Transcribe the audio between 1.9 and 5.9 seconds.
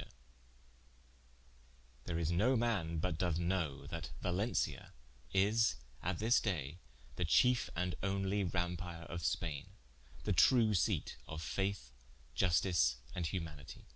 _There is no man but doth knowe, that Valencia is